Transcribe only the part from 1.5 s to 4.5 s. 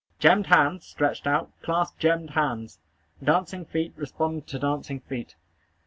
clasp gemmed hands. Dancing feet respond